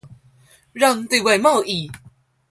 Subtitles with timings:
[0.73, 1.91] 讓對外貿易